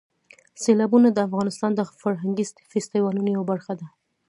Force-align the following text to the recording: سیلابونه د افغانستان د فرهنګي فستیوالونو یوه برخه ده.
سیلابونه 0.63 1.07
د 1.11 1.17
افغانستان 1.27 1.71
د 1.75 1.81
فرهنګي 2.01 2.45
فستیوالونو 2.71 3.29
یوه 3.35 3.45
برخه 3.51 3.73
ده. 3.79 3.87